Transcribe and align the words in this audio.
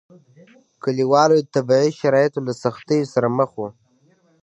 کلیوالو 0.83 1.35
د 1.39 1.47
طبیعي 1.55 1.89
شرایطو 1.99 2.39
له 2.47 2.53
سختیو 2.63 3.09
سره 3.13 3.27
مخ 3.37 3.49
وو. 3.57 3.67